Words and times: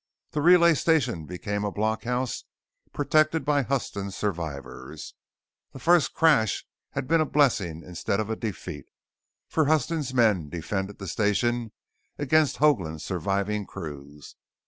The 0.31 0.41
relay 0.41 0.73
station 0.73 1.27
became 1.27 1.63
a 1.63 1.71
block 1.71 2.05
house 2.05 2.45
protected 2.91 3.45
by 3.45 3.61
Huston's 3.61 4.15
survivors. 4.17 5.13
The 5.73 5.79
first 5.79 6.15
crash 6.15 6.65
had 6.93 7.07
been 7.07 7.21
a 7.21 7.25
blessing 7.25 7.83
instead 7.85 8.19
of 8.19 8.27
a 8.27 8.35
defeat, 8.35 8.85
for 9.47 9.65
Huston's 9.65 10.11
men 10.11 10.49
defended 10.49 10.97
the 10.97 11.07
station 11.07 11.71
against 12.17 12.57
Hoagland's 12.57 13.05
surviving 13.05 13.67
crews. 13.67 14.35